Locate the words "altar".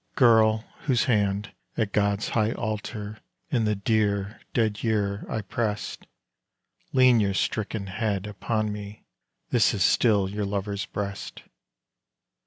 2.53-3.19